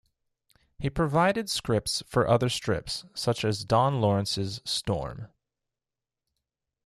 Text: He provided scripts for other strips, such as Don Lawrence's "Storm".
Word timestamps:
He 0.79 0.89
provided 0.89 1.47
scripts 1.47 2.01
for 2.07 2.27
other 2.27 2.49
strips, 2.49 3.05
such 3.13 3.45
as 3.45 3.63
Don 3.63 4.01
Lawrence's 4.01 4.59
"Storm". 4.65 5.27